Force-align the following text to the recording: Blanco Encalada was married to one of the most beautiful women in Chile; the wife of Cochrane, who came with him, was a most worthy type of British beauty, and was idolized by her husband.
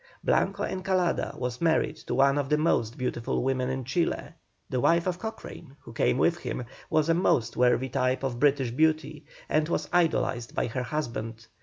Blanco 0.23 0.63
Encalada 0.63 1.37
was 1.37 1.61
married 1.61 1.95
to 1.97 2.15
one 2.15 2.39
of 2.39 2.49
the 2.49 2.57
most 2.57 2.97
beautiful 2.97 3.43
women 3.43 3.69
in 3.69 3.83
Chile; 3.83 4.29
the 4.67 4.79
wife 4.79 5.05
of 5.05 5.19
Cochrane, 5.19 5.75
who 5.81 5.93
came 5.93 6.17
with 6.17 6.39
him, 6.39 6.65
was 6.89 7.07
a 7.07 7.13
most 7.13 7.55
worthy 7.55 7.87
type 7.89 8.23
of 8.23 8.39
British 8.39 8.71
beauty, 8.71 9.25
and 9.47 9.69
was 9.69 9.87
idolized 9.93 10.55
by 10.55 10.65
her 10.65 10.81
husband. 10.81 11.45